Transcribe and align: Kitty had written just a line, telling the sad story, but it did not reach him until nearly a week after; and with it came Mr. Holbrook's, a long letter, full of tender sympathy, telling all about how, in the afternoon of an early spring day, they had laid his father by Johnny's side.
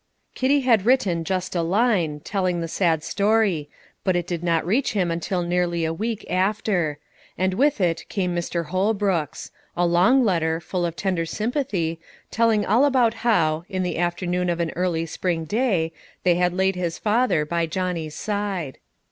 Kitty 0.33 0.61
had 0.61 0.83
written 0.87 1.23
just 1.23 1.55
a 1.55 1.61
line, 1.61 2.21
telling 2.21 2.59
the 2.59 2.67
sad 2.67 3.03
story, 3.03 3.69
but 4.03 4.15
it 4.15 4.25
did 4.25 4.43
not 4.43 4.65
reach 4.65 4.93
him 4.93 5.11
until 5.11 5.43
nearly 5.43 5.85
a 5.85 5.93
week 5.93 6.25
after; 6.27 6.97
and 7.37 7.53
with 7.53 7.79
it 7.79 8.09
came 8.09 8.35
Mr. 8.35 8.65
Holbrook's, 8.65 9.51
a 9.77 9.85
long 9.85 10.23
letter, 10.25 10.59
full 10.59 10.87
of 10.87 10.95
tender 10.95 11.27
sympathy, 11.27 11.99
telling 12.31 12.65
all 12.65 12.83
about 12.85 13.13
how, 13.21 13.63
in 13.69 13.83
the 13.83 13.99
afternoon 13.99 14.49
of 14.49 14.59
an 14.59 14.71
early 14.75 15.05
spring 15.05 15.45
day, 15.45 15.93
they 16.23 16.33
had 16.33 16.51
laid 16.55 16.75
his 16.75 16.97
father 16.97 17.45
by 17.45 17.67
Johnny's 17.67 18.15
side. 18.15 18.79